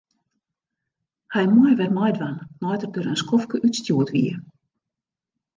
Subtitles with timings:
[1.33, 4.31] Hy mei wer meidwaan nei't er der in skoftke útstjoerd wie.